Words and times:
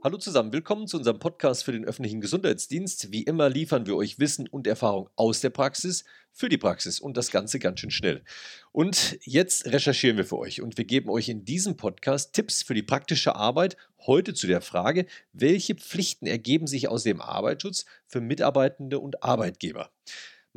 Hallo 0.00 0.16
zusammen, 0.16 0.52
willkommen 0.52 0.86
zu 0.86 0.96
unserem 0.96 1.18
Podcast 1.18 1.64
für 1.64 1.72
den 1.72 1.84
öffentlichen 1.84 2.20
Gesundheitsdienst. 2.20 3.10
Wie 3.10 3.24
immer 3.24 3.48
liefern 3.48 3.84
wir 3.86 3.96
euch 3.96 4.20
Wissen 4.20 4.46
und 4.46 4.68
Erfahrung 4.68 5.10
aus 5.16 5.40
der 5.40 5.50
Praxis 5.50 6.04
für 6.30 6.48
die 6.48 6.56
Praxis 6.56 7.00
und 7.00 7.16
das 7.16 7.32
Ganze 7.32 7.58
ganz 7.58 7.80
schön 7.80 7.90
schnell. 7.90 8.22
Und 8.70 9.18
jetzt 9.22 9.66
recherchieren 9.66 10.16
wir 10.16 10.24
für 10.24 10.38
euch 10.38 10.62
und 10.62 10.78
wir 10.78 10.84
geben 10.84 11.10
euch 11.10 11.28
in 11.28 11.44
diesem 11.44 11.76
Podcast 11.76 12.32
Tipps 12.32 12.62
für 12.62 12.74
die 12.74 12.84
praktische 12.84 13.34
Arbeit. 13.34 13.76
Heute 14.06 14.34
zu 14.34 14.46
der 14.46 14.60
Frage, 14.60 15.04
welche 15.32 15.74
Pflichten 15.74 16.28
ergeben 16.28 16.68
sich 16.68 16.86
aus 16.86 17.02
dem 17.02 17.20
Arbeitsschutz 17.20 17.84
für 18.06 18.20
Mitarbeitende 18.20 19.00
und 19.00 19.24
Arbeitgeber? 19.24 19.90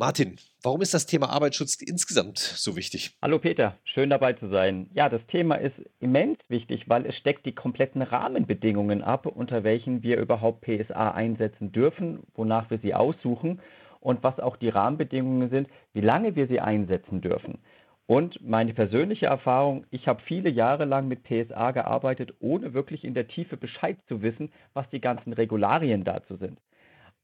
Martin, 0.01 0.37
warum 0.63 0.81
ist 0.81 0.95
das 0.95 1.05
Thema 1.05 1.29
Arbeitsschutz 1.29 1.75
insgesamt 1.79 2.39
so 2.39 2.75
wichtig? 2.75 3.15
Hallo 3.21 3.37
Peter, 3.37 3.77
schön 3.83 4.09
dabei 4.09 4.33
zu 4.33 4.49
sein. 4.49 4.89
Ja, 4.95 5.09
das 5.09 5.23
Thema 5.27 5.57
ist 5.57 5.75
immens 5.99 6.39
wichtig, 6.47 6.89
weil 6.89 7.05
es 7.05 7.15
steckt 7.17 7.45
die 7.45 7.53
kompletten 7.53 8.01
Rahmenbedingungen 8.01 9.03
ab, 9.03 9.27
unter 9.27 9.63
welchen 9.63 10.01
wir 10.01 10.17
überhaupt 10.17 10.61
PSA 10.61 11.11
einsetzen 11.11 11.71
dürfen, 11.71 12.21
wonach 12.33 12.71
wir 12.71 12.79
sie 12.79 12.95
aussuchen 12.95 13.61
und 13.99 14.23
was 14.23 14.39
auch 14.39 14.57
die 14.57 14.69
Rahmenbedingungen 14.69 15.51
sind, 15.51 15.69
wie 15.93 16.01
lange 16.01 16.35
wir 16.35 16.47
sie 16.47 16.59
einsetzen 16.59 17.21
dürfen. 17.21 17.59
Und 18.07 18.41
meine 18.41 18.73
persönliche 18.73 19.27
Erfahrung, 19.27 19.85
ich 19.91 20.07
habe 20.07 20.23
viele 20.25 20.49
Jahre 20.49 20.85
lang 20.85 21.09
mit 21.09 21.21
PSA 21.25 21.69
gearbeitet, 21.69 22.33
ohne 22.39 22.73
wirklich 22.73 23.03
in 23.03 23.13
der 23.13 23.27
Tiefe 23.27 23.55
Bescheid 23.55 23.97
zu 24.07 24.23
wissen, 24.23 24.51
was 24.73 24.89
die 24.89 24.99
ganzen 24.99 25.31
Regularien 25.33 26.03
dazu 26.03 26.37
sind. 26.37 26.57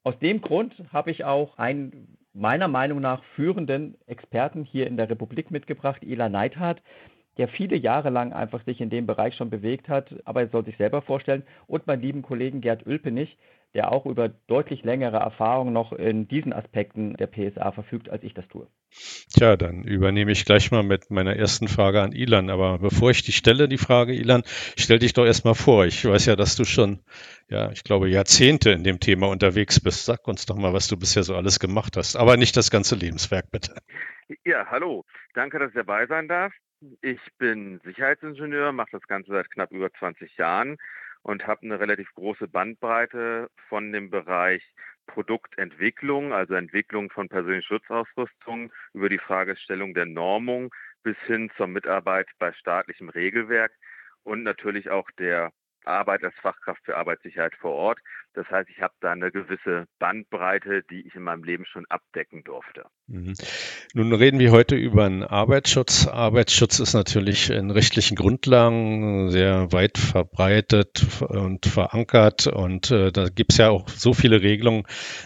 Aus 0.03 0.17
dem 0.19 0.41
Grund 0.41 0.75
habe 0.93 1.09
ich 1.09 1.25
auch 1.25 1.57
einen 1.57 2.16
meiner 2.37 2.67
Meinung 2.67 3.01
nach 3.01 3.23
führenden 3.35 3.95
Experten 4.05 4.63
hier 4.63 4.87
in 4.87 4.95
der 4.95 5.09
Republik 5.09 5.49
mitgebracht, 5.49 6.03
Ela 6.03 6.29
Neidhardt, 6.29 6.81
der 7.37 7.47
viele 7.47 7.75
Jahre 7.75 8.09
lang 8.09 8.31
einfach 8.31 8.63
sich 8.63 8.79
in 8.79 8.89
dem 8.89 9.07
Bereich 9.07 9.35
schon 9.35 9.49
bewegt 9.49 9.89
hat, 9.89 10.15
aber 10.25 10.41
er 10.41 10.49
soll 10.49 10.65
sich 10.65 10.77
selber 10.77 11.01
vorstellen, 11.01 11.43
und 11.67 11.87
meinen 11.87 12.01
lieben 12.01 12.21
Kollegen 12.21 12.61
Gerd 12.61 12.85
Ülpenich, 12.85 13.37
der 13.73 13.91
auch 13.91 14.05
über 14.05 14.29
deutlich 14.29 14.83
längere 14.83 15.17
Erfahrung 15.17 15.73
noch 15.73 15.91
in 15.91 16.27
diesen 16.27 16.53
Aspekten 16.53 17.15
der 17.15 17.27
PSA 17.27 17.71
verfügt, 17.71 18.09
als 18.09 18.23
ich 18.23 18.33
das 18.33 18.47
tue. 18.47 18.67
Tja, 19.33 19.57
dann 19.57 19.83
übernehme 19.83 20.31
ich 20.31 20.45
gleich 20.45 20.71
mal 20.71 20.83
mit 20.83 21.11
meiner 21.11 21.35
ersten 21.35 21.67
Frage 21.67 22.01
an 22.01 22.13
Ilan. 22.13 22.49
Aber 22.49 22.79
bevor 22.79 23.11
ich 23.11 23.23
die 23.23 23.33
stelle, 23.33 23.67
die 23.67 23.77
Frage, 23.77 24.13
Ilan, 24.13 24.43
stell 24.77 24.99
dich 24.99 25.13
doch 25.13 25.25
erstmal 25.25 25.55
vor. 25.55 25.85
Ich 25.85 26.05
weiß 26.05 26.25
ja, 26.25 26.35
dass 26.35 26.55
du 26.55 26.63
schon, 26.63 27.03
ja, 27.49 27.71
ich 27.71 27.83
glaube, 27.83 28.09
Jahrzehnte 28.09 28.71
in 28.71 28.83
dem 28.83 28.99
Thema 28.99 29.27
unterwegs 29.27 29.79
bist. 29.79 30.05
Sag 30.05 30.27
uns 30.27 30.45
doch 30.45 30.55
mal, 30.55 30.73
was 30.73 30.87
du 30.87 30.97
bisher 30.97 31.23
so 31.23 31.35
alles 31.35 31.59
gemacht 31.59 31.97
hast. 31.97 32.15
Aber 32.15 32.37
nicht 32.37 32.55
das 32.55 32.71
ganze 32.71 32.95
Lebenswerk, 32.95 33.51
bitte. 33.51 33.75
Ja, 34.45 34.65
hallo. 34.69 35.05
Danke, 35.33 35.59
dass 35.59 35.69
ich 35.69 35.75
dabei 35.75 36.07
sein 36.07 36.27
darf. 36.27 36.53
Ich 37.01 37.19
bin 37.37 37.79
Sicherheitsingenieur, 37.83 38.71
mache 38.71 38.91
das 38.91 39.07
Ganze 39.07 39.31
seit 39.31 39.49
knapp 39.51 39.71
über 39.71 39.91
20 39.93 40.35
Jahren 40.37 40.77
und 41.27 41.45
habe 41.45 41.63
eine 41.63 41.79
relativ 41.79 42.09
große 42.15 42.47
Bandbreite 42.47 43.49
von 43.67 43.91
dem 43.91 44.09
Bereich 44.09 44.63
Produktentwicklung, 45.07 46.31
also 46.31 46.53
Entwicklung 46.53 47.09
von 47.09 47.27
persönlichen 47.27 47.67
Schutzausrüstung, 47.67 48.71
über 48.93 49.09
die 49.09 49.17
Fragestellung 49.19 49.93
der 49.93 50.05
Normung 50.05 50.73
bis 51.03 51.17
hin 51.25 51.51
zur 51.57 51.67
Mitarbeit 51.67 52.29
bei 52.39 52.53
staatlichem 52.53 53.09
Regelwerk 53.09 53.73
und 54.23 54.43
natürlich 54.43 54.89
auch 54.89 55.09
der 55.19 55.51
Arbeit 55.87 56.23
als 56.23 56.35
Fachkraft 56.41 56.83
für 56.85 56.97
Arbeitssicherheit 56.97 57.55
vor 57.55 57.71
Ort. 57.71 57.99
Das 58.33 58.47
heißt, 58.51 58.69
ich 58.69 58.81
habe 58.83 58.93
da 59.01 59.13
eine 59.13 59.31
gewisse 59.31 59.87
Bandbreite, 59.97 60.83
die 60.91 61.07
ich 61.07 61.15
in 61.15 61.23
meinem 61.23 61.43
Leben 61.43 61.65
schon 61.65 61.85
abdecken 61.89 62.43
durfte. 62.43 62.85
Mhm. 63.07 63.33
Nun 63.95 64.13
reden 64.13 64.39
wir 64.39 64.51
heute 64.51 64.75
über 64.75 65.05
einen 65.05 65.23
Arbeitsschutz. 65.23 66.07
Arbeitsschutz 66.07 66.79
ist 66.79 66.93
natürlich 66.93 67.49
in 67.49 67.71
rechtlichen 67.71 68.15
Grundlagen 68.15 69.31
sehr 69.31 69.71
weit 69.71 69.97
verbreitet 69.97 71.03
und 71.21 71.65
verankert. 71.65 72.45
Und 72.45 72.91
äh, 72.91 73.11
da 73.11 73.29
gibt 73.29 73.53
es 73.53 73.57
ja 73.57 73.69
auch 73.69 73.89
so 73.89 74.13
viele 74.13 74.43
Regelungen, 74.43 74.83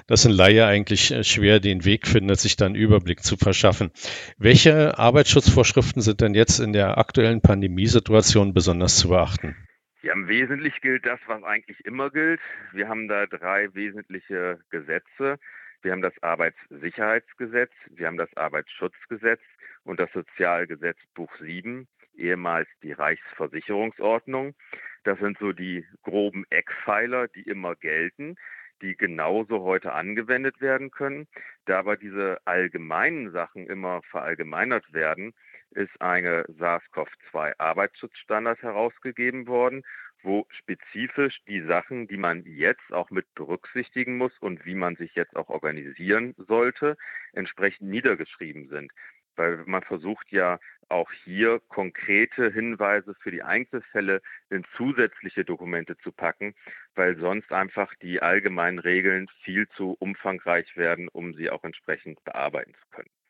dass 0.07 0.25
ein 0.25 0.31
Laie 0.31 0.65
eigentlich 0.65 1.11
äh, 1.11 1.25
schwer 1.25 1.59
den 1.59 1.83
Weg 1.83 2.07
findet, 2.07 2.39
sich 2.39 2.55
dann 2.55 2.75
Überblick 2.75 3.23
zu 3.23 3.35
verschaffen. 3.35 3.91
Welche 4.37 4.97
Arbeitsschutzvorschriften 4.97 6.01
sind 6.01 6.21
denn 6.21 6.33
jetzt 6.33 6.59
in 6.59 6.71
der 6.71 6.97
aktuellen 6.97 7.41
Pandemiesituation 7.41 8.53
besonders 8.53 8.95
zu 8.95 9.09
beachten? 9.09 9.55
Ja, 10.03 10.13
im 10.13 10.27
Wesentlichen 10.27 10.81
gilt 10.81 11.05
das, 11.05 11.19
was 11.27 11.43
eigentlich 11.43 11.85
immer 11.85 12.09
gilt. 12.09 12.41
Wir 12.71 12.89
haben 12.89 13.07
da 13.07 13.27
drei 13.27 13.71
wesentliche 13.75 14.59
Gesetze. 14.71 15.37
Wir 15.83 15.91
haben 15.91 16.01
das 16.01 16.13
Arbeitssicherheitsgesetz, 16.21 17.71
wir 17.89 18.07
haben 18.07 18.17
das 18.17 18.35
Arbeitsschutzgesetz 18.35 19.41
und 19.83 19.99
das 19.99 20.11
Sozialgesetzbuch 20.11 21.31
7, 21.39 21.87
ehemals 22.15 22.67
die 22.83 22.91
Reichsversicherungsordnung. 22.91 24.55
Das 25.03 25.19
sind 25.19 25.37
so 25.39 25.53
die 25.53 25.85
groben 26.03 26.45
Eckpfeiler, 26.49 27.27
die 27.27 27.41
immer 27.43 27.75
gelten, 27.75 28.35
die 28.81 28.95
genauso 28.95 29.61
heute 29.61 29.93
angewendet 29.93 30.61
werden 30.61 30.91
können. 30.91 31.27
Da 31.65 31.79
aber 31.79 31.97
diese 31.97 32.39
allgemeinen 32.45 33.31
Sachen 33.31 33.67
immer 33.67 34.01
verallgemeinert 34.09 34.93
werden, 34.93 35.33
ist 35.71 36.01
eine 36.01 36.43
SARS-CoV-2-Arbeitsschutzstandard 36.59 38.61
herausgegeben 38.61 39.47
worden, 39.47 39.83
wo 40.23 40.45
spezifisch 40.49 41.41
die 41.47 41.61
Sachen, 41.61 42.07
die 42.07 42.17
man 42.17 42.43
jetzt 42.45 42.93
auch 42.93 43.09
mit 43.09 43.33
berücksichtigen 43.33 44.17
muss 44.17 44.31
und 44.39 44.65
wie 44.65 44.75
man 44.75 44.95
sich 44.95 45.15
jetzt 45.15 45.35
auch 45.35 45.49
organisieren 45.49 46.35
sollte, 46.37 46.97
entsprechend 47.33 47.89
niedergeschrieben 47.89 48.69
sind. 48.69 48.91
Weil 49.35 49.63
man 49.65 49.81
versucht 49.81 50.31
ja 50.31 50.59
auch 50.89 51.11
hier 51.23 51.61
konkrete 51.69 52.51
Hinweise 52.51 53.15
für 53.15 53.31
die 53.31 53.43
Einzelfälle 53.43 54.21
in 54.49 54.65
zusätzliche 54.75 55.45
Dokumente 55.45 55.97
zu 55.97 56.11
packen, 56.11 56.53
weil 56.95 57.17
sonst 57.17 57.51
einfach 57.51 57.93
die 58.01 58.21
allgemeinen 58.21 58.79
Regeln 58.79 59.27
viel 59.43 59.69
zu 59.69 59.95
umfangreich 59.99 60.75
werden, 60.75 61.07
um 61.07 61.33
sie 61.33 61.49
auch 61.49 61.63
entsprechend 61.63 62.21
bearbeiten 62.25 62.73
zu 62.73 62.87
können. 62.91 63.20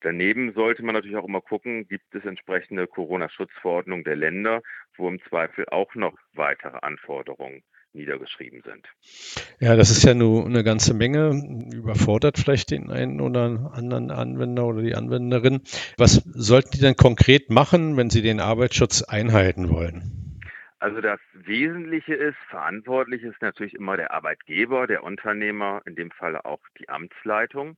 Daneben 0.00 0.52
sollte 0.52 0.82
man 0.82 0.94
natürlich 0.94 1.16
auch 1.16 1.26
immer 1.26 1.40
gucken, 1.40 1.88
gibt 1.88 2.14
es 2.14 2.24
entsprechende 2.24 2.86
Corona-Schutzverordnungen 2.86 4.04
der 4.04 4.16
Länder, 4.16 4.62
wo 4.96 5.08
im 5.08 5.20
Zweifel 5.28 5.66
auch 5.70 5.94
noch 5.94 6.14
weitere 6.34 6.78
Anforderungen 6.82 7.62
niedergeschrieben 7.94 8.62
sind. 8.62 8.86
Ja, 9.60 9.76
das 9.76 9.90
ist 9.90 10.04
ja 10.04 10.14
nur 10.14 10.44
eine 10.44 10.64
ganze 10.64 10.94
Menge, 10.94 11.30
überfordert 11.72 12.38
vielleicht 12.38 12.70
den 12.70 12.90
einen 12.90 13.20
oder 13.20 13.70
anderen 13.72 14.10
Anwender 14.10 14.66
oder 14.66 14.82
die 14.82 14.94
Anwenderin. 14.94 15.62
Was 15.96 16.16
sollten 16.24 16.72
die 16.72 16.80
denn 16.80 16.96
konkret 16.96 17.50
machen, 17.50 17.96
wenn 17.96 18.10
sie 18.10 18.22
den 18.22 18.40
Arbeitsschutz 18.40 19.02
einhalten 19.02 19.70
wollen? 19.70 20.40
Also 20.80 21.00
das 21.00 21.20
Wesentliche 21.32 22.14
ist, 22.14 22.36
verantwortlich 22.50 23.22
ist 23.22 23.40
natürlich 23.40 23.74
immer 23.74 23.96
der 23.96 24.12
Arbeitgeber, 24.12 24.86
der 24.86 25.02
Unternehmer, 25.02 25.80
in 25.86 25.94
dem 25.94 26.10
Falle 26.10 26.44
auch 26.44 26.60
die 26.78 26.90
Amtsleitung. 26.90 27.76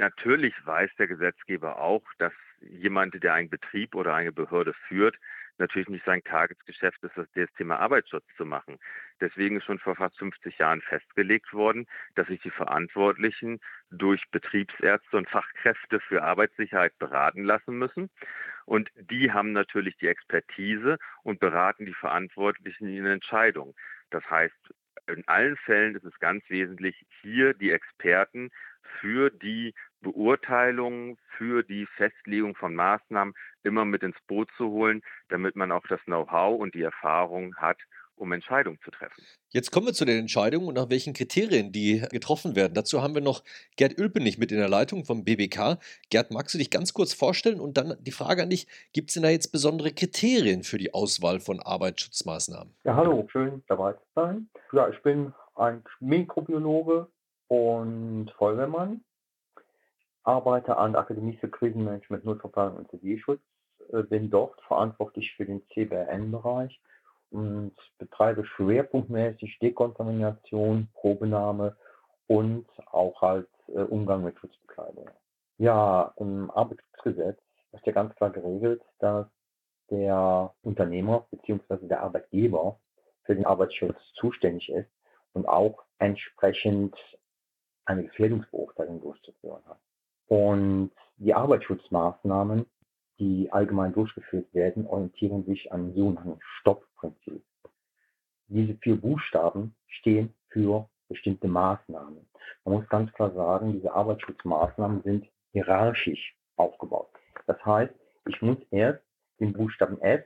Natürlich 0.00 0.54
weiß 0.64 0.90
der 0.98 1.08
Gesetzgeber 1.08 1.78
auch, 1.78 2.02
dass 2.16 2.32
jemand, 2.62 3.22
der 3.22 3.34
einen 3.34 3.50
Betrieb 3.50 3.94
oder 3.94 4.14
eine 4.14 4.32
Behörde 4.32 4.72
führt, 4.88 5.14
natürlich 5.58 5.90
nicht 5.90 6.06
sein 6.06 6.24
Tagesgeschäft 6.24 7.02
ist, 7.02 7.18
das 7.18 7.52
Thema 7.58 7.78
Arbeitsschutz 7.80 8.24
zu 8.38 8.46
machen. 8.46 8.78
Deswegen 9.20 9.58
ist 9.58 9.64
schon 9.64 9.78
vor 9.78 9.96
fast 9.96 10.16
50 10.18 10.56
Jahren 10.56 10.80
festgelegt 10.80 11.52
worden, 11.52 11.86
dass 12.14 12.28
sich 12.28 12.40
die 12.40 12.50
Verantwortlichen 12.50 13.60
durch 13.90 14.24
Betriebsärzte 14.30 15.18
und 15.18 15.28
Fachkräfte 15.28 16.00
für 16.00 16.22
Arbeitssicherheit 16.22 16.98
beraten 16.98 17.44
lassen 17.44 17.76
müssen. 17.76 18.08
Und 18.64 18.90
die 18.94 19.32
haben 19.32 19.52
natürlich 19.52 19.98
die 19.98 20.08
Expertise 20.08 20.96
und 21.24 21.40
beraten 21.40 21.84
die 21.84 21.92
Verantwortlichen 21.92 22.88
in 22.88 23.04
Entscheidungen. 23.04 23.74
Das 24.08 24.24
heißt, 24.30 24.74
in 25.08 25.28
allen 25.28 25.56
Fällen 25.58 25.94
ist 25.94 26.04
es 26.04 26.18
ganz 26.20 26.42
wesentlich, 26.48 27.04
hier 27.20 27.52
die 27.52 27.70
Experten 27.70 28.50
für 29.00 29.30
die 29.30 29.74
Beurteilung, 30.00 31.18
für 31.36 31.62
die 31.62 31.86
Festlegung 31.96 32.54
von 32.54 32.74
Maßnahmen 32.74 33.34
immer 33.62 33.84
mit 33.84 34.02
ins 34.02 34.16
Boot 34.26 34.48
zu 34.56 34.68
holen, 34.68 35.02
damit 35.28 35.56
man 35.56 35.72
auch 35.72 35.86
das 35.88 36.00
Know-how 36.04 36.60
und 36.60 36.74
die 36.74 36.82
Erfahrung 36.82 37.56
hat, 37.56 37.78
um 38.20 38.32
Entscheidungen 38.32 38.78
zu 38.84 38.90
treffen. 38.90 39.22
Jetzt 39.48 39.70
kommen 39.70 39.86
wir 39.86 39.94
zu 39.94 40.04
den 40.04 40.18
Entscheidungen 40.18 40.68
und 40.68 40.74
nach 40.74 40.90
welchen 40.90 41.14
Kriterien 41.14 41.72
die 41.72 42.04
getroffen 42.10 42.54
werden. 42.54 42.74
Dazu 42.74 43.02
haben 43.02 43.14
wir 43.14 43.22
noch 43.22 43.42
Gerd 43.76 43.98
Ülpenich 43.98 44.38
mit 44.38 44.52
in 44.52 44.58
der 44.58 44.68
Leitung 44.68 45.04
vom 45.04 45.24
BBK. 45.24 45.78
Gerd, 46.10 46.30
magst 46.30 46.54
du 46.54 46.58
dich 46.58 46.70
ganz 46.70 46.92
kurz 46.92 47.14
vorstellen 47.14 47.60
und 47.60 47.78
dann 47.78 47.96
die 48.00 48.12
Frage 48.12 48.42
an 48.42 48.50
dich, 48.50 48.66
gibt 48.92 49.08
es 49.08 49.14
denn 49.14 49.22
da 49.22 49.30
jetzt 49.30 49.52
besondere 49.52 49.92
Kriterien 49.92 50.62
für 50.62 50.76
die 50.76 50.92
Auswahl 50.92 51.40
von 51.40 51.60
Arbeitsschutzmaßnahmen? 51.60 52.74
Ja, 52.84 52.94
hallo, 52.94 53.26
schön 53.32 53.64
dabei 53.68 53.94
zu 53.94 54.04
sein. 54.14 54.50
Ja, 54.72 54.88
ich 54.88 55.02
bin 55.02 55.32
ein 55.54 55.82
Mikrobiologe 56.00 57.08
und 57.48 58.30
Feuerwehrmann 58.36 59.02
arbeite 60.30 60.76
an 60.76 60.92
der 60.92 61.02
Akademie 61.02 61.36
für 61.36 61.48
Krisenmanagement, 61.48 62.24
Notverfahren 62.24 62.76
und 62.76 62.90
Zivilschutz, 62.90 63.40
äh, 63.92 64.02
bin 64.02 64.30
dort 64.30 64.60
verantwortlich 64.62 65.34
für 65.36 65.44
den 65.44 65.62
CBRN-Bereich 65.72 66.80
und 67.30 67.74
betreibe 67.98 68.44
schwerpunktmäßig 68.44 69.58
Dekontamination, 69.60 70.88
Probenahme 70.94 71.76
und 72.28 72.66
auch 72.86 73.20
halt 73.20 73.48
äh, 73.68 73.80
Umgang 73.80 74.22
mit 74.24 74.38
Schutzbekleidung. 74.38 75.10
Ja, 75.58 76.14
im 76.16 76.50
Arbeitsschutzgesetz 76.50 77.38
ist 77.72 77.86
ja 77.86 77.92
ganz 77.92 78.14
klar 78.14 78.30
geregelt, 78.30 78.82
dass 79.00 79.26
der 79.90 80.54
Unternehmer 80.62 81.26
bzw. 81.30 81.88
der 81.88 82.02
Arbeitgeber 82.02 82.78
für 83.24 83.34
den 83.34 83.46
Arbeitsschutz 83.46 83.96
zuständig 84.14 84.70
ist 84.70 84.90
und 85.32 85.48
auch 85.48 85.84
entsprechend 85.98 86.96
eine 87.84 88.04
Gefährdungsbeurteilung 88.04 89.00
durchzuführen 89.00 89.62
hat. 89.66 89.80
Und 90.30 90.92
die 91.16 91.34
Arbeitsschutzmaßnahmen, 91.34 92.64
die 93.18 93.52
allgemein 93.52 93.92
durchgeführt 93.92 94.54
werden, 94.54 94.86
orientieren 94.86 95.44
sich 95.44 95.72
an 95.72 95.92
sogenannten 95.92 96.38
Stoppprinzip. 96.60 97.42
Diese 98.46 98.76
vier 98.76 99.00
Buchstaben 99.00 99.74
stehen 99.88 100.32
für 100.50 100.88
bestimmte 101.08 101.48
Maßnahmen. 101.48 102.24
Man 102.64 102.74
muss 102.74 102.88
ganz 102.88 103.12
klar 103.12 103.32
sagen, 103.32 103.72
diese 103.72 103.92
Arbeitsschutzmaßnahmen 103.92 105.02
sind 105.02 105.26
hierarchisch 105.50 106.36
aufgebaut. 106.54 107.10
Das 107.48 107.62
heißt, 107.66 107.92
ich 108.28 108.40
muss 108.40 108.58
erst 108.70 109.02
den 109.40 109.52
Buchstaben 109.52 110.00
S, 110.00 110.22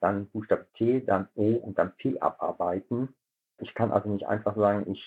dann 0.00 0.28
Buchstaben 0.30 0.64
T, 0.78 1.02
dann 1.02 1.28
O 1.34 1.56
und 1.56 1.78
dann 1.78 1.94
P 1.96 2.18
abarbeiten. 2.18 3.14
Ich 3.58 3.74
kann 3.74 3.92
also 3.92 4.08
nicht 4.08 4.26
einfach 4.26 4.56
sagen, 4.56 4.90
ich 4.90 5.04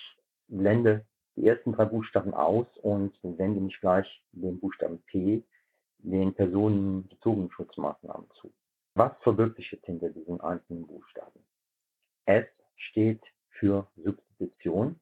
blende 0.47 1.03
die 1.35 1.47
ersten 1.47 1.73
drei 1.73 1.85
Buchstaben 1.85 2.33
aus 2.33 2.67
und 2.81 3.13
wende 3.23 3.59
mich 3.59 3.79
gleich 3.79 4.07
den 4.31 4.59
Buchstaben 4.59 5.01
P, 5.07 5.43
den 5.99 6.33
personenbezogenen 6.33 7.51
Schutzmaßnahmen 7.51 8.29
zu. 8.39 8.53
Was 8.95 9.11
verbirgt 9.21 9.57
sich 9.57 9.71
jetzt 9.71 9.85
hinter 9.85 10.09
diesen 10.09 10.39
einzelnen 10.39 10.87
Buchstaben? 10.87 11.39
S 12.25 12.45
steht 12.75 13.21
für 13.49 13.87
Substitution, 13.97 14.99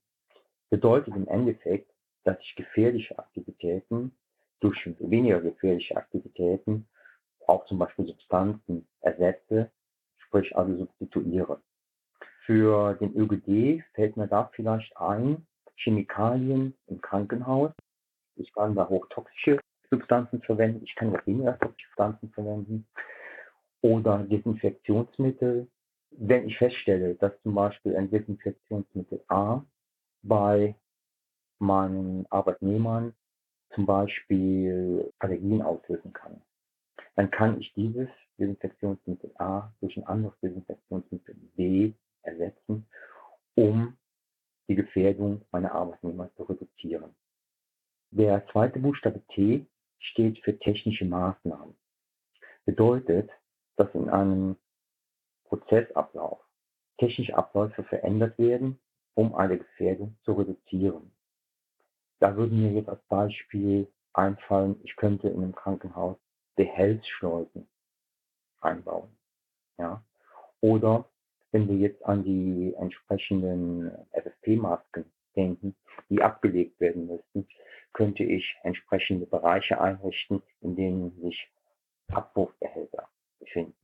bedeutet 0.70 1.16
im 1.16 1.28
Endeffekt, 1.28 1.92
dass 2.24 2.38
ich 2.42 2.56
gefährliche 2.56 3.18
Aktivitäten 3.20 4.16
durch 4.60 4.80
weniger 5.00 5.42
gefährliche 5.42 5.98
Aktivitäten, 5.98 6.88
auch 7.48 7.66
zum 7.66 7.78
Beispiel 7.78 8.08
Substanzen 8.08 8.88
ersetze, 9.02 9.70
sprich 10.18 10.56
also 10.56 10.76
substituiere. 10.78 11.62
Für 12.46 12.96
den 12.96 13.14
ÖGD 13.16 13.84
fällt 13.94 14.18
mir 14.18 14.28
da 14.28 14.50
vielleicht 14.54 14.96
ein, 14.98 15.46
Chemikalien 15.76 16.76
im 16.88 17.02
Krankenhaus. 17.02 17.72
Ich 18.36 18.52
kann 18.54 18.76
da 18.76 18.88
hochtoxische 18.88 19.60
Substanzen 19.90 20.42
verwenden, 20.42 20.84
ich 20.84 20.96
kann 20.96 21.16
auch 21.16 21.26
weniger 21.28 21.58
toxische 21.60 21.88
Substanzen 21.90 22.32
verwenden. 22.32 22.88
Oder 23.82 24.20
Desinfektionsmittel. 24.20 25.68
Wenn 26.12 26.48
ich 26.48 26.58
feststelle, 26.58 27.16
dass 27.16 27.34
zum 27.42 27.56
Beispiel 27.56 27.96
ein 27.96 28.10
Desinfektionsmittel 28.10 29.24
A 29.28 29.64
bei 30.22 30.76
meinen 31.60 32.26
Arbeitnehmern 32.30 33.14
zum 33.74 33.86
Beispiel 33.86 35.12
Allergien 35.20 35.62
auslösen 35.62 36.14
kann, 36.14 36.42
dann 37.16 37.32
kann 37.32 37.60
ich 37.60 37.74
dieses 37.74 38.10
Desinfektionsmittel 38.38 39.32
A 39.38 39.74
durch 39.82 39.98
ein 39.98 40.06
anderes 40.06 40.40
Desinfektionsmittel 40.42 41.36
B 41.56 41.94
ersetzen, 42.22 42.88
um 43.56 43.98
die 44.68 44.76
Gefährdung 44.76 45.46
meiner 45.52 45.74
Arbeitnehmer 45.74 46.34
zu 46.36 46.44
reduzieren. 46.44 47.16
Der 48.12 48.46
zweite 48.48 48.80
Buchstabe 48.80 49.22
T 49.34 49.66
steht 50.00 50.40
für 50.44 50.58
technische 50.60 51.06
Maßnahmen. 51.06 51.76
Bedeutet, 52.66 53.30
dass 53.76 53.94
in 53.94 54.10
einem 54.10 54.56
Prozessablauf 55.46 56.40
technische 56.98 57.36
Abläufe 57.36 57.84
verändert 57.84 58.38
werden, 58.38 58.80
um 59.16 59.36
eine 59.36 59.58
Gefährdung 59.58 60.18
zu 60.24 60.34
reduzieren. 60.34 61.12
Da 62.20 62.36
würden 62.36 62.62
mir 62.62 62.72
jetzt 62.72 62.90
als 62.90 63.04
Beispiel 63.08 63.92
einfallen, 64.14 64.80
ich 64.84 64.96
könnte 64.96 65.28
in 65.28 65.44
einem 65.44 65.56
Krankenhaus 65.56 66.18
Behelfsschleusen 66.56 67.68
einbauen. 68.62 69.10
Ja? 69.78 70.04
Oder 70.62 71.10
wenn 71.54 71.70
wir 71.70 71.78
jetzt 71.78 72.04
an 72.04 72.24
die 72.24 72.74
entsprechenden 72.78 73.92
FFP-Masken 74.12 75.06
denken, 75.36 75.76
die 76.10 76.22
abgelegt 76.22 76.80
werden 76.80 77.06
müssten, 77.08 77.48
könnte 77.94 78.24
ich 78.24 78.56
entsprechende 78.64 79.28
Bereiche 79.28 79.80
einrichten, 79.80 80.42
in 80.62 80.76
denen 80.76 81.22
sich 81.22 81.48
Abwurfbehälter 82.12 83.08
befinden. 83.40 83.76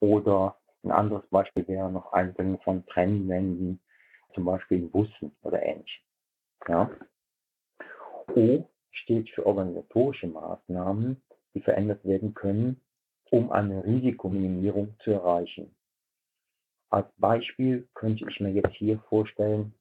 Oder 0.00 0.56
ein 0.82 0.90
anderes 0.90 1.26
Beispiel 1.28 1.68
wäre 1.68 1.92
noch 1.92 2.12
Einbringen 2.14 2.58
von 2.60 2.84
Trennwänden, 2.86 3.78
zum 4.34 4.46
Beispiel 4.46 4.78
in 4.78 4.90
Bussen 4.90 5.36
oder 5.42 5.62
ähnlichem. 5.62 6.02
Ja? 6.66 6.90
O 8.34 8.68
steht 8.90 9.28
für 9.30 9.44
organisatorische 9.44 10.28
Maßnahmen, 10.28 11.22
die 11.54 11.60
verändert 11.60 12.04
werden 12.06 12.32
können, 12.32 12.80
um 13.30 13.50
eine 13.52 13.84
Risikominimierung 13.84 14.94
zu 15.00 15.10
erreichen. 15.10 15.74
Als 16.90 17.08
Beispiel 17.16 17.88
könnte 17.94 18.28
ich 18.28 18.40
mir 18.40 18.50
jetzt 18.50 18.74
hier 18.74 18.98
vorstellen, 19.08 19.74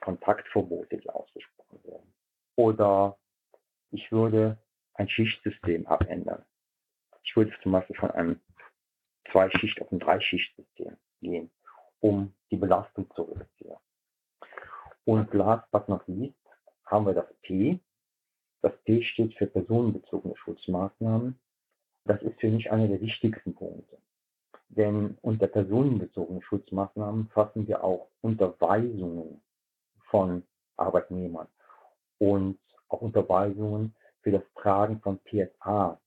Kontaktverbote, 0.00 0.98
die 0.98 1.08
ausgesprochen 1.10 1.80
werden. 1.84 2.14
Oder 2.56 3.18
ich 3.90 4.10
würde 4.10 4.58
ein 4.94 5.08
Schichtsystem 5.08 5.86
abändern. 5.86 6.44
Ich 7.22 7.36
würde 7.36 7.52
zum 7.62 7.72
Beispiel 7.72 7.96
von 7.96 8.10
einem 8.10 8.40
Zwei-Schicht- 9.30 9.80
auf 9.82 9.92
ein 9.92 9.98
Drei-Schicht-System 9.98 10.96
gehen, 11.20 11.50
um 12.00 12.34
die 12.50 12.56
Belastung 12.56 13.10
zu 13.14 13.22
reduzieren. 13.22 13.78
Und 15.04 15.32
last 15.34 15.70
but 15.70 15.88
not 15.88 16.02
least 16.06 16.34
haben 16.86 17.06
wir 17.06 17.14
das 17.14 17.32
P, 17.42 17.80
das 18.62 18.72
P 18.84 19.02
steht 19.02 19.34
für 19.34 19.46
personenbezogene 19.46 20.36
Schutzmaßnahmen. 20.36 21.38
Das 22.04 22.22
ist 22.22 22.40
für 22.40 22.48
mich 22.48 22.70
einer 22.70 22.88
der 22.88 23.00
wichtigsten 23.00 23.54
Punkte. 23.54 23.67
Denn 24.78 25.18
unter 25.22 25.48
personenbezogene 25.48 26.40
Schutzmaßnahmen 26.40 27.28
fassen 27.34 27.66
wir 27.66 27.82
auch 27.82 28.06
Unterweisungen 28.20 29.42
von 30.08 30.44
Arbeitnehmern 30.76 31.48
und 32.18 32.60
auch 32.88 33.02
Unterweisungen 33.02 33.92
für 34.22 34.30
das 34.30 34.42
Tragen 34.54 35.00
von 35.00 35.18
PSA. 35.24 36.00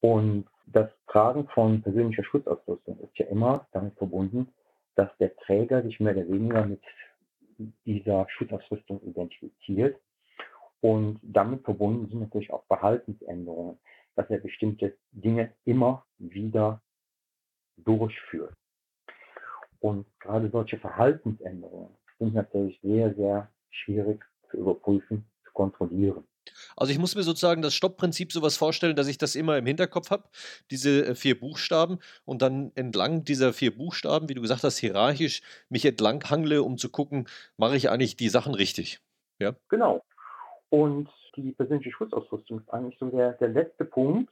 Und 0.00 0.46
das 0.66 0.88
Tragen 1.08 1.48
von 1.48 1.82
persönlicher 1.82 2.22
Schutzausrüstung 2.22 3.00
ist 3.00 3.18
ja 3.18 3.26
immer 3.26 3.66
damit 3.72 3.98
verbunden, 3.98 4.54
dass 4.94 5.10
der 5.18 5.34
Träger 5.38 5.82
sich 5.82 5.98
mehr 5.98 6.16
oder 6.16 6.28
weniger 6.28 6.64
mit 6.64 6.82
dieser 7.84 8.24
Schutzausrüstung 8.30 9.02
identifiziert 9.02 10.00
und 10.80 11.18
damit 11.22 11.64
verbunden 11.64 12.08
sind 12.08 12.20
natürlich 12.20 12.52
auch 12.52 12.64
Verhaltensänderungen, 12.66 13.78
dass 14.14 14.30
er 14.30 14.38
bestimmte 14.38 14.96
Dinge 15.10 15.52
immer 15.64 16.06
wieder 16.18 16.80
durchführt. 17.84 18.54
Und 19.80 20.06
gerade 20.20 20.50
solche 20.50 20.78
Verhaltensänderungen 20.78 21.96
sind 22.18 22.34
natürlich 22.34 22.78
sehr, 22.82 23.14
sehr 23.14 23.50
schwierig 23.70 24.22
zu 24.50 24.58
überprüfen, 24.58 25.24
zu 25.44 25.52
kontrollieren. 25.52 26.24
Also 26.76 26.92
ich 26.92 26.98
muss 26.98 27.14
mir 27.14 27.22
sozusagen 27.22 27.62
das 27.62 27.74
Stoppprinzip 27.74 28.32
sowas 28.32 28.56
vorstellen, 28.56 28.96
dass 28.96 29.08
ich 29.08 29.18
das 29.18 29.36
immer 29.36 29.58
im 29.58 29.66
Hinterkopf 29.66 30.10
habe, 30.10 30.24
diese 30.70 31.06
äh, 31.06 31.14
vier 31.14 31.38
Buchstaben 31.38 31.98
und 32.24 32.42
dann 32.42 32.72
entlang 32.74 33.24
dieser 33.24 33.52
vier 33.52 33.76
Buchstaben, 33.76 34.28
wie 34.28 34.34
du 34.34 34.42
gesagt 34.42 34.64
hast, 34.64 34.78
hierarchisch 34.78 35.42
mich 35.68 35.84
entlang 35.84 36.28
hangle, 36.28 36.62
um 36.62 36.78
zu 36.78 36.90
gucken, 36.90 37.28
mache 37.56 37.76
ich 37.76 37.90
eigentlich 37.90 38.16
die 38.16 38.28
Sachen 38.28 38.54
richtig. 38.54 39.00
Ja? 39.38 39.54
Genau. 39.68 40.02
Und 40.70 41.08
die 41.36 41.52
persönliche 41.52 41.92
Schutzausrüstung 41.92 42.60
ist 42.60 42.70
eigentlich 42.70 42.98
so 42.98 43.08
der, 43.10 43.32
der 43.34 43.48
letzte 43.48 43.84
Punkt, 43.84 44.30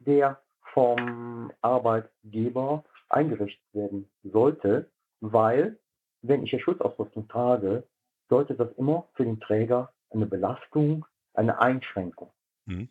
der 0.00 0.40
vom 0.78 1.50
Arbeitgeber 1.60 2.84
eingerichtet 3.08 3.64
werden 3.72 4.08
sollte, 4.22 4.88
weil 5.20 5.76
wenn 6.22 6.44
ich 6.44 6.52
ja 6.52 6.60
Schutzausrüstung 6.60 7.26
trage, 7.26 7.82
sollte 8.28 8.54
das 8.54 8.68
immer 8.76 9.08
für 9.14 9.24
den 9.24 9.40
Träger 9.40 9.92
eine 10.10 10.26
Belastung, 10.26 11.04
eine 11.34 11.60
Einschränkung. 11.60 12.30
Mhm. 12.66 12.88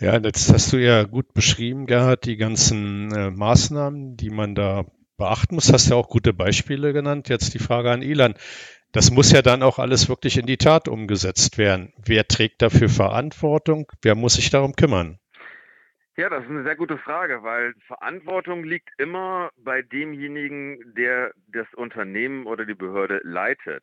Ja, 0.00 0.18
jetzt 0.18 0.52
hast 0.52 0.72
du 0.72 0.78
ja 0.78 1.04
gut 1.04 1.32
beschrieben, 1.32 1.86
Gerhard, 1.86 2.24
die 2.24 2.36
ganzen 2.36 3.12
äh, 3.12 3.30
Maßnahmen, 3.30 4.16
die 4.16 4.30
man 4.30 4.56
da 4.56 4.86
beachten 5.16 5.54
muss. 5.54 5.72
Hast 5.72 5.88
ja 5.88 5.94
auch 5.94 6.08
gute 6.08 6.32
Beispiele 6.32 6.92
genannt. 6.92 7.28
Jetzt 7.28 7.54
die 7.54 7.60
Frage 7.60 7.92
an 7.92 8.02
Ilan. 8.02 8.34
Das 8.90 9.12
muss 9.12 9.30
ja 9.30 9.42
dann 9.42 9.62
auch 9.62 9.78
alles 9.78 10.08
wirklich 10.08 10.36
in 10.36 10.46
die 10.46 10.56
Tat 10.56 10.88
umgesetzt 10.88 11.58
werden. 11.58 11.92
Wer 11.96 12.26
trägt 12.26 12.60
dafür 12.60 12.88
Verantwortung? 12.88 13.86
Wer 14.02 14.16
muss 14.16 14.34
sich 14.34 14.50
darum 14.50 14.72
kümmern? 14.72 15.20
Ja, 16.20 16.28
das 16.28 16.44
ist 16.44 16.50
eine 16.50 16.64
sehr 16.64 16.76
gute 16.76 16.98
Frage, 16.98 17.42
weil 17.44 17.72
Verantwortung 17.86 18.62
liegt 18.62 18.90
immer 18.98 19.52
bei 19.56 19.80
demjenigen, 19.80 20.92
der 20.94 21.32
das 21.48 21.66
Unternehmen 21.72 22.44
oder 22.44 22.66
die 22.66 22.74
Behörde 22.74 23.22
leitet. 23.24 23.82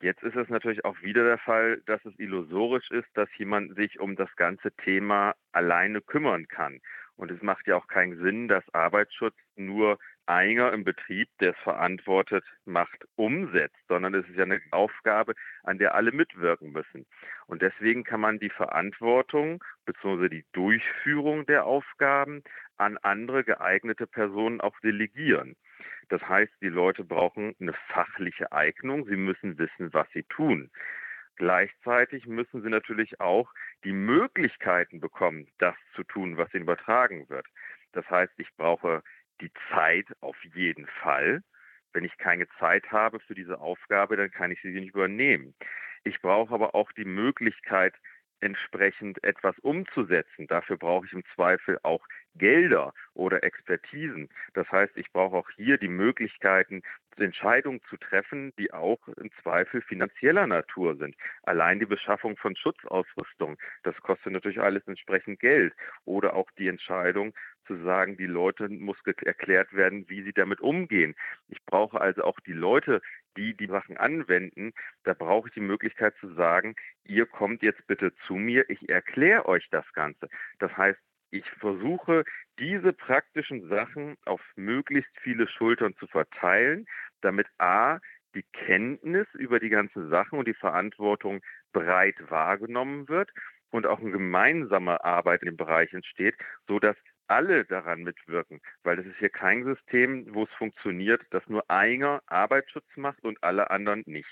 Jetzt 0.00 0.22
ist 0.22 0.34
es 0.34 0.48
natürlich 0.48 0.82
auch 0.86 0.96
wieder 1.02 1.24
der 1.24 1.36
Fall, 1.36 1.82
dass 1.84 2.02
es 2.06 2.18
illusorisch 2.18 2.90
ist, 2.90 3.08
dass 3.12 3.28
jemand 3.36 3.76
sich 3.76 4.00
um 4.00 4.16
das 4.16 4.34
ganze 4.36 4.72
Thema 4.82 5.34
alleine 5.52 6.00
kümmern 6.00 6.48
kann. 6.48 6.80
Und 7.18 7.32
es 7.32 7.42
macht 7.42 7.66
ja 7.66 7.76
auch 7.76 7.88
keinen 7.88 8.16
Sinn, 8.22 8.48
dass 8.48 8.64
Arbeitsschutz 8.72 9.34
nur 9.56 9.98
einer 10.26 10.72
im 10.72 10.84
Betrieb, 10.84 11.28
der 11.40 11.50
es 11.50 11.58
verantwortet, 11.64 12.44
macht, 12.64 13.04
umsetzt, 13.16 13.76
sondern 13.88 14.14
es 14.14 14.28
ist 14.28 14.36
ja 14.36 14.44
eine 14.44 14.60
Aufgabe, 14.70 15.34
an 15.64 15.78
der 15.78 15.94
alle 15.94 16.12
mitwirken 16.12 16.70
müssen. 16.70 17.06
Und 17.46 17.60
deswegen 17.62 18.04
kann 18.04 18.20
man 18.20 18.38
die 18.38 18.50
Verantwortung 18.50 19.64
bzw. 19.84 20.28
die 20.28 20.44
Durchführung 20.52 21.44
der 21.46 21.64
Aufgaben 21.64 22.44
an 22.76 22.98
andere 22.98 23.42
geeignete 23.42 24.06
Personen 24.06 24.60
auch 24.60 24.78
delegieren. 24.80 25.56
Das 26.08 26.22
heißt, 26.22 26.52
die 26.62 26.68
Leute 26.68 27.04
brauchen 27.04 27.54
eine 27.60 27.74
fachliche 27.88 28.52
Eignung, 28.52 29.06
sie 29.06 29.16
müssen 29.16 29.58
wissen, 29.58 29.92
was 29.92 30.06
sie 30.12 30.22
tun. 30.24 30.70
Gleichzeitig 31.38 32.26
müssen 32.26 32.62
sie 32.62 32.68
natürlich 32.68 33.20
auch 33.20 33.52
die 33.84 33.92
Möglichkeiten 33.92 35.00
bekommen, 35.00 35.46
das 35.58 35.76
zu 35.94 36.02
tun, 36.02 36.36
was 36.36 36.52
ihnen 36.52 36.64
übertragen 36.64 37.28
wird. 37.28 37.46
Das 37.92 38.08
heißt, 38.10 38.32
ich 38.38 38.48
brauche 38.56 39.02
die 39.40 39.52
Zeit 39.72 40.06
auf 40.20 40.36
jeden 40.42 40.86
Fall. 41.00 41.42
Wenn 41.92 42.04
ich 42.04 42.16
keine 42.18 42.48
Zeit 42.58 42.90
habe 42.90 43.20
für 43.20 43.34
diese 43.34 43.60
Aufgabe, 43.60 44.16
dann 44.16 44.32
kann 44.32 44.50
ich 44.50 44.60
sie 44.62 44.70
nicht 44.70 44.94
übernehmen. 44.94 45.54
Ich 46.02 46.20
brauche 46.20 46.52
aber 46.52 46.74
auch 46.74 46.90
die 46.92 47.04
Möglichkeit, 47.04 47.94
entsprechend 48.40 49.22
etwas 49.24 49.58
umzusetzen. 49.60 50.46
Dafür 50.46 50.76
brauche 50.76 51.06
ich 51.06 51.12
im 51.12 51.24
Zweifel 51.34 51.78
auch 51.82 52.06
Gelder 52.34 52.94
oder 53.14 53.42
Expertisen. 53.42 54.28
Das 54.54 54.70
heißt, 54.70 54.96
ich 54.96 55.10
brauche 55.12 55.36
auch 55.36 55.50
hier 55.56 55.78
die 55.78 55.88
Möglichkeiten, 55.88 56.82
Entscheidungen 57.16 57.80
zu 57.90 57.96
treffen, 57.96 58.52
die 58.58 58.72
auch 58.72 59.08
im 59.08 59.30
Zweifel 59.42 59.82
finanzieller 59.82 60.46
Natur 60.46 60.96
sind. 60.96 61.16
Allein 61.42 61.80
die 61.80 61.86
Beschaffung 61.86 62.36
von 62.36 62.54
Schutzausrüstung, 62.56 63.58
das 63.82 63.96
kostet 64.02 64.32
natürlich 64.32 64.60
alles 64.60 64.86
entsprechend 64.86 65.40
Geld. 65.40 65.74
Oder 66.04 66.34
auch 66.34 66.50
die 66.58 66.68
Entscheidung 66.68 67.34
zu 67.66 67.76
sagen, 67.82 68.16
die 68.16 68.26
Leute 68.26 68.68
muss 68.68 68.96
erklärt 69.04 69.72
werden, 69.74 70.08
wie 70.08 70.22
sie 70.22 70.32
damit 70.32 70.60
umgehen. 70.60 71.14
Ich 71.48 71.62
brauche 71.66 72.00
also 72.00 72.24
auch 72.24 72.40
die 72.40 72.52
Leute, 72.52 73.00
die 73.38 73.54
die 73.54 73.68
Sachen 73.68 73.96
anwenden. 73.96 74.72
Da 75.04 75.14
brauche 75.14 75.48
ich 75.48 75.54
die 75.54 75.60
Möglichkeit 75.60 76.14
zu 76.20 76.34
sagen, 76.34 76.74
ihr 77.04 77.24
kommt 77.24 77.62
jetzt 77.62 77.86
bitte 77.86 78.12
zu 78.26 78.34
mir, 78.34 78.68
ich 78.68 78.88
erkläre 78.88 79.46
euch 79.46 79.68
das 79.70 79.90
Ganze. 79.92 80.28
Das 80.58 80.76
heißt, 80.76 80.98
ich 81.30 81.48
versuche, 81.52 82.24
diese 82.58 82.92
praktischen 82.92 83.68
Sachen 83.68 84.16
auf 84.24 84.40
möglichst 84.56 85.12
viele 85.20 85.46
Schultern 85.46 85.94
zu 85.96 86.06
verteilen, 86.06 86.86
damit 87.20 87.46
A, 87.58 88.00
die 88.34 88.44
Kenntnis 88.52 89.26
über 89.34 89.60
die 89.60 89.68
ganzen 89.68 90.10
Sachen 90.10 90.38
und 90.38 90.48
die 90.48 90.54
Verantwortung 90.54 91.40
breit 91.72 92.16
wahrgenommen 92.30 93.08
wird 93.08 93.30
und 93.70 93.86
auch 93.86 94.00
eine 94.00 94.10
gemeinsame 94.10 95.04
Arbeit 95.04 95.42
dem 95.42 95.56
Bereich 95.56 95.92
entsteht, 95.92 96.34
sodass 96.66 96.96
alle 97.28 97.64
daran 97.64 98.02
mitwirken, 98.02 98.60
weil 98.82 98.96
das 98.96 99.06
ist 99.06 99.16
hier 99.18 99.28
kein 99.28 99.64
System, 99.64 100.26
wo 100.34 100.44
es 100.44 100.50
funktioniert, 100.58 101.20
dass 101.30 101.42
nur 101.46 101.62
einer 101.70 102.22
Arbeitsschutz 102.26 102.86
macht 102.96 103.22
und 103.24 103.42
alle 103.42 103.70
anderen 103.70 104.02
nicht. 104.06 104.28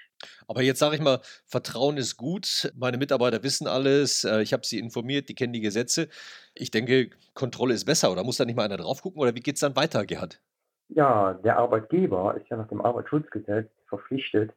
Aber 0.48 0.62
jetzt 0.62 0.78
sage 0.78 0.96
ich 0.96 1.02
mal, 1.02 1.20
Vertrauen 1.46 1.96
ist 1.96 2.16
gut, 2.16 2.72
meine 2.76 2.98
Mitarbeiter 2.98 3.42
wissen 3.42 3.66
alles, 3.66 4.24
äh, 4.24 4.42
ich 4.42 4.52
habe 4.52 4.66
sie 4.66 4.78
informiert, 4.78 5.28
die 5.28 5.34
kennen 5.34 5.52
die 5.52 5.60
Gesetze. 5.60 6.08
Ich 6.54 6.70
denke, 6.70 7.10
Kontrolle 7.34 7.74
ist 7.74 7.84
besser 7.84 8.10
oder 8.10 8.24
muss 8.24 8.38
da 8.38 8.44
nicht 8.44 8.56
mal 8.56 8.64
einer 8.64 8.78
drauf 8.78 9.02
gucken 9.02 9.20
oder 9.20 9.34
wie 9.34 9.40
geht 9.40 9.54
es 9.54 9.60
dann 9.60 9.76
weiter, 9.76 10.04
Gerhard? 10.06 10.40
Ja, 10.88 11.34
der 11.34 11.58
Arbeitgeber 11.58 12.36
ist 12.36 12.48
ja 12.48 12.56
nach 12.56 12.68
dem 12.68 12.80
Arbeitsschutzgesetz 12.80 13.70
verpflichtet, 13.88 14.52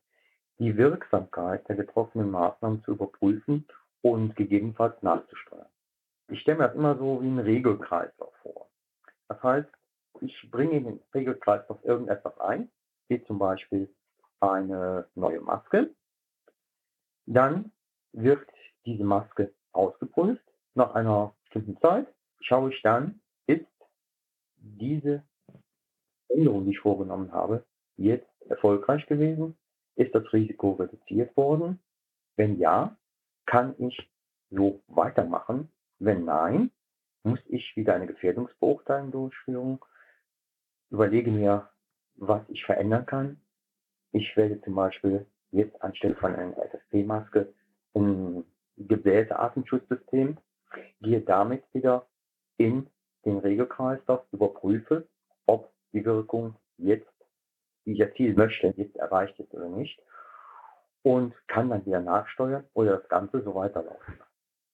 die 0.59 0.77
Wirksamkeit 0.77 1.67
der 1.67 1.75
getroffenen 1.75 2.29
Maßnahmen 2.29 2.83
zu 2.83 2.91
überprüfen 2.91 3.65
und 4.01 4.35
gegebenenfalls 4.35 5.01
nachzusteuern. 5.01 5.67
Ich 6.31 6.41
stelle 6.41 6.59
mir 6.59 6.67
das 6.67 6.75
immer 6.75 6.95
so 6.97 7.21
wie 7.21 7.27
einen 7.27 7.39
Regelkreislauf 7.39 8.35
vor. 8.43 8.69
Das 9.27 9.41
heißt, 9.41 9.69
ich 10.21 10.51
bringe 10.51 10.77
in 10.77 10.83
den 10.83 10.99
Regelkreislauf 11.13 11.83
irgendetwas 11.83 12.39
ein, 12.39 12.69
wie 13.07 13.23
zum 13.23 13.39
Beispiel 13.39 13.93
eine 14.39 15.07
neue 15.15 15.41
Maske. 15.41 15.93
Dann 17.25 17.71
wird 18.11 18.47
diese 18.85 19.03
Maske 19.03 19.53
ausgeprüft. 19.71 20.43
Nach 20.75 20.93
einer 20.93 21.35
bestimmten 21.43 21.77
Zeit 21.79 22.07
schaue 22.41 22.71
ich 22.73 22.81
dann, 22.83 23.21
ist 23.47 23.65
diese 24.57 25.23
Änderung, 26.27 26.65
die 26.65 26.71
ich 26.71 26.79
vorgenommen 26.79 27.31
habe, 27.31 27.65
jetzt 27.97 28.29
erfolgreich 28.47 29.05
gewesen? 29.07 29.57
Ist 29.95 30.13
das 30.13 30.31
Risiko 30.31 30.73
reduziert 30.73 31.35
worden? 31.35 31.79
Wenn 32.35 32.59
ja, 32.59 32.95
kann 33.45 33.73
ich 33.79 34.09
so 34.51 34.81
weitermachen 34.87 35.71
wenn 35.99 36.25
nein, 36.25 36.71
muss 37.23 37.39
ich 37.47 37.75
wieder 37.75 37.93
eine 37.93 38.07
Gefährdungsbeurteilung 38.07 39.11
durchführen, 39.11 39.79
überlege 40.89 41.31
mir, 41.31 41.69
was 42.15 42.41
ich 42.49 42.65
verändern 42.65 43.05
kann. 43.05 43.41
Ich 44.11 44.35
werde 44.35 44.61
zum 44.61 44.75
Beispiel 44.75 45.25
jetzt 45.51 45.81
anstelle 45.81 46.15
von 46.15 46.35
einer 46.35 46.55
FFP-Maske 46.55 47.53
ein 47.93 48.43
Gebärde-Atemschutzsystem, 48.77 50.37
gehe 51.01 51.21
damit 51.21 51.63
wieder 51.73 52.07
in 52.57 52.87
den 53.25 53.39
Regelkreislauf, 53.39 54.21
überprüfe, 54.31 55.07
ob 55.45 55.71
die 55.91 56.05
Wirkung 56.05 56.55
jetzt, 56.77 57.11
die 57.85 57.93
ich 57.93 57.99
erzielen 57.99 58.35
möchte, 58.35 58.73
jetzt 58.77 58.95
erreicht 58.95 59.39
ist 59.39 59.53
oder 59.53 59.69
nicht 59.69 59.99
und 61.03 61.33
kann 61.47 61.69
dann 61.69 61.85
wieder 61.85 61.99
nachsteuern 61.99 62.65
oder 62.73 62.97
das 62.97 63.09
Ganze 63.09 63.41
so 63.41 63.55
weiterlaufen. 63.55 64.19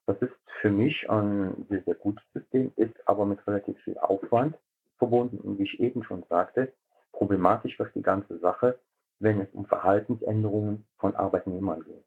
Das 0.08 0.22
ist 0.22 0.34
für 0.62 0.70
mich 0.70 1.10
ein 1.10 1.66
sehr, 1.70 1.82
sehr 1.84 1.96
gutes 1.96 2.24
System, 2.34 2.72
ist 2.76 2.96
aber 3.08 3.26
mit 3.26 3.46
relativ 3.48 3.78
viel 3.84 3.98
Aufwand 3.98 4.56
verbunden. 4.98 5.40
Und 5.40 5.58
wie 5.58 5.64
ich 5.64 5.80
eben 5.80 6.04
schon 6.04 6.24
sagte, 6.30 6.72
problematisch 7.12 7.78
wird 7.80 7.94
die 7.96 8.04
ganze 8.04 8.38
Sache, 8.40 8.80
wenn 9.20 9.42
es 9.42 9.50
um 9.54 9.66
Verhaltensänderungen 9.66 10.86
von 10.98 11.16
Arbeitnehmern 11.16 11.84
geht. 11.84 12.06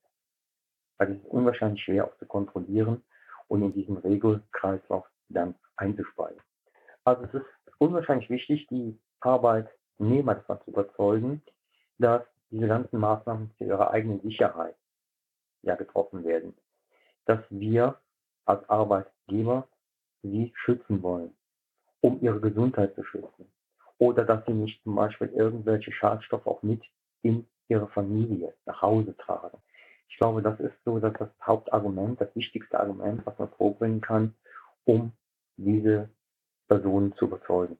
Weil 0.98 1.12
es 1.12 1.18
ist 1.18 1.26
unwahrscheinlich 1.26 1.82
schwer 1.82 2.06
auch 2.06 2.16
zu 2.18 2.26
kontrollieren 2.26 3.02
und 3.48 3.62
in 3.62 3.72
diesen 3.72 3.96
Regelkreislauf 3.96 5.06
dann 5.28 5.54
einzuspeisen. 5.76 6.40
Also 7.04 7.24
es 7.24 7.34
ist 7.34 7.46
unwahrscheinlich 7.78 8.30
wichtig, 8.30 8.66
die 8.68 8.98
Arbeitnehmer 9.20 10.36
davon 10.36 10.60
zu 10.64 10.70
überzeugen, 10.70 11.42
dass 11.98 12.22
diese 12.50 12.68
ganzen 12.68 13.00
Maßnahmen 13.00 13.50
zu 13.58 13.64
ihrer 13.64 13.90
eigenen 13.90 14.20
Sicherheit 14.20 14.76
ja 15.62 15.74
getroffen 15.74 16.24
werden 16.24 16.54
dass 17.28 17.40
wir 17.50 18.00
als 18.46 18.68
Arbeitgeber 18.68 19.68
sie 20.22 20.52
schützen 20.56 21.02
wollen, 21.02 21.30
um 22.00 22.20
ihre 22.22 22.40
Gesundheit 22.40 22.94
zu 22.94 23.04
schützen. 23.04 23.46
Oder 23.98 24.24
dass 24.24 24.44
sie 24.46 24.52
nicht 24.52 24.82
zum 24.82 24.94
Beispiel 24.94 25.28
irgendwelche 25.28 25.92
Schadstoffe 25.92 26.46
auch 26.46 26.62
mit 26.62 26.82
in 27.22 27.46
ihre 27.68 27.88
Familie 27.88 28.54
nach 28.64 28.80
Hause 28.80 29.14
tragen. 29.18 29.58
Ich 30.08 30.16
glaube, 30.16 30.40
das 30.40 30.58
ist 30.58 30.74
so 30.84 30.98
dass 30.98 31.12
das 31.18 31.28
Hauptargument, 31.42 32.20
das 32.20 32.34
wichtigste 32.34 32.80
Argument, 32.80 33.24
was 33.26 33.38
man 33.38 33.50
vorbringen 33.50 34.00
kann, 34.00 34.34
um 34.84 35.12
diese 35.56 36.08
Personen 36.66 37.14
zu 37.16 37.26
überzeugen. 37.26 37.78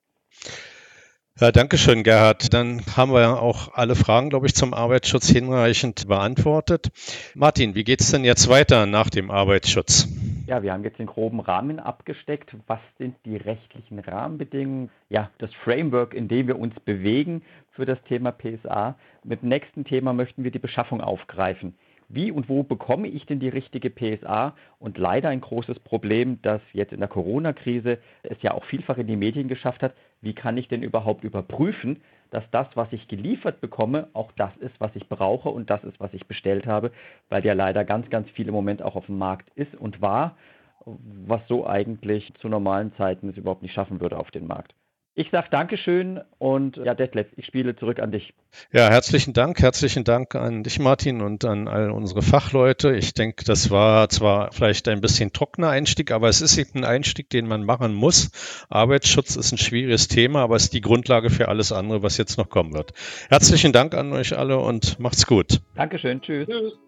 Ja, 1.41 1.53
danke 1.53 1.79
schön, 1.79 2.03
Gerhard. 2.03 2.53
Dann 2.53 2.83
haben 2.97 3.13
wir 3.13 3.41
auch 3.41 3.73
alle 3.75 3.95
Fragen, 3.95 4.29
glaube 4.29 4.47
ich, 4.47 4.57
zum 4.57 4.75
Arbeitsschutz 4.75 5.29
hinreichend 5.29 6.09
beantwortet. 6.09 6.89
Martin, 7.37 7.77
wie 7.77 7.85
geht 7.85 8.01
es 8.01 8.11
denn 8.11 8.25
jetzt 8.25 8.49
weiter 8.49 8.87
nach 8.87 9.09
dem 9.09 9.31
Arbeitsschutz? 9.31 10.09
Ja, 10.49 10.65
wir 10.65 10.73
haben 10.73 10.83
jetzt 10.83 10.99
den 10.99 11.07
groben 11.07 11.39
Rahmen 11.39 11.79
abgesteckt. 11.79 12.57
Was 12.67 12.81
sind 12.99 13.15
die 13.25 13.37
rechtlichen 13.37 14.01
Rahmenbedingungen? 14.01 14.91
Ja, 15.11 15.31
das 15.39 15.55
Framework, 15.63 16.13
in 16.13 16.27
dem 16.27 16.49
wir 16.49 16.59
uns 16.59 16.75
bewegen 16.81 17.43
für 17.71 17.87
das 17.87 18.03
Thema 18.09 18.33
PSA. 18.33 18.97
Mit 19.23 19.43
dem 19.43 19.51
nächsten 19.51 19.85
Thema 19.85 20.13
möchten 20.13 20.43
wir 20.43 20.51
die 20.51 20.59
Beschaffung 20.59 21.01
aufgreifen 21.01 21.75
wie 22.09 22.31
und 22.31 22.49
wo 22.49 22.63
bekomme 22.63 23.09
ich 23.09 23.27
denn 23.27 23.39
die 23.39 23.49
richtige 23.49 23.91
PSA? 23.91 24.55
Und 24.79 24.99
leider 24.99 25.29
ein 25.29 25.41
großes 25.41 25.79
Problem, 25.81 26.41
das 26.43 26.61
jetzt 26.73 26.93
in 26.93 27.01
der 27.01 27.09
Corona-Krise 27.09 27.99
es 28.23 28.39
ja 28.41 28.53
auch 28.53 28.65
vielfach 28.65 28.97
in 28.97 29.07
die 29.07 29.17
Medien 29.17 29.49
geschafft 29.49 29.83
hat. 29.83 29.95
Wie 30.21 30.35
kann 30.35 30.57
ich 30.57 30.69
denn 30.69 30.83
überhaupt 30.83 31.25
überprüfen, 31.25 32.03
dass 32.31 32.45
das, 32.51 32.67
was 32.75 32.93
ich 32.93 33.09
geliefert 33.09 33.61
bekomme, 33.61 34.09
auch 34.13 34.33
das 34.33 34.55
ist, 34.59 34.79
was 34.81 34.95
ich 34.95 35.09
brauche 35.09 35.49
und 35.49 35.71
das 35.71 35.83
ist, 35.85 35.99
was 36.01 36.13
ich 36.13 36.27
bestellt 36.27 36.67
habe, 36.67 36.93
weil 37.29 37.45
ja 37.45 37.55
leider 37.55 37.85
ganz, 37.85 38.11
ganz 38.11 38.29
viel 38.31 38.49
im 38.49 38.55
Moment 38.55 38.83
auch 38.83 38.97
auf 38.97 39.07
dem 39.07 39.19
Markt 39.19 39.51
ist 39.55 39.75
und 39.75 40.03
war, 40.03 40.37
was 40.85 41.41
so 41.49 41.67
eigentlich 41.67 42.33
zu 42.41 42.49
normalen 42.49 42.93
Zeiten 42.97 43.29
es 43.29 43.37
überhaupt 43.37 43.63
nicht 43.63 43.75
schaffen 43.75 44.01
würde 44.01 44.19
auf 44.19 44.31
den 44.31 44.47
Markt. 44.47 44.75
Ich 45.19 45.31
sage 45.33 45.49
Dankeschön 45.51 46.21
und 46.39 46.77
ja, 46.77 46.95
Detlef, 46.95 47.27
ich 47.35 47.45
spiele 47.45 47.75
zurück 47.75 47.99
an 47.99 48.13
dich. 48.13 48.35
Ja, 48.71 48.89
herzlichen 48.89 49.33
Dank. 49.33 49.61
Herzlichen 49.61 50.05
Dank 50.05 50.37
an 50.37 50.63
dich, 50.63 50.79
Martin, 50.79 51.23
und 51.23 51.45
an 51.45 51.67
all 51.67 51.91
unsere 51.91 52.23
Fachleute. 52.23 52.95
Ich 52.95 53.15
denke, 53.15 53.45
das 53.45 53.69
war 53.73 54.09
zwar 54.11 54.53
vielleicht 54.53 54.87
ein 54.87 55.01
bisschen 55.01 55.33
trockener 55.33 55.71
Einstieg, 55.71 56.13
aber 56.13 56.29
es 56.29 56.41
ist 56.41 56.57
eben 56.57 56.79
ein 56.79 56.85
Einstieg, 56.85 57.31
den 57.31 57.49
man 57.49 57.65
machen 57.65 57.95
muss. 57.95 58.31
Arbeitsschutz 58.69 59.35
ist 59.35 59.51
ein 59.51 59.59
schwieriges 59.59 60.07
Thema, 60.07 60.43
aber 60.43 60.55
es 60.55 60.65
ist 60.65 60.75
die 60.75 60.83
Grundlage 60.83 61.31
für 61.31 61.49
alles 61.49 61.73
andere, 61.73 62.05
was 62.05 62.17
jetzt 62.17 62.39
noch 62.39 62.49
kommen 62.49 62.73
wird. 62.73 62.93
Herzlichen 63.29 63.73
Dank 63.73 63.95
an 63.95 64.13
euch 64.13 64.39
alle 64.39 64.61
und 64.61 65.01
macht's 65.01 65.27
gut. 65.27 65.63
Dankeschön. 65.75 66.23
Tschüss. 66.23 66.47
Tschüss. 66.47 66.88